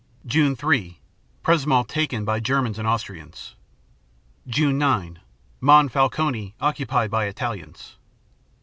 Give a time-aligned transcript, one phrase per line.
[0.27, 0.97] _June 3
[1.45, 3.53] Przemysl retaken by Germans and Austrians.
[4.47, 5.19] June 9
[5.61, 7.97] Monfalcone occupied by Italians.